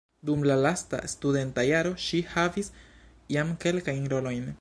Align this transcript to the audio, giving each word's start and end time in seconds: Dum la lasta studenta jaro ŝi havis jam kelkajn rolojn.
Dum 0.27 0.45
la 0.51 0.53
lasta 0.65 1.01
studenta 1.13 1.65
jaro 1.71 1.91
ŝi 2.05 2.21
havis 2.31 2.71
jam 3.37 3.53
kelkajn 3.67 4.09
rolojn. 4.15 4.47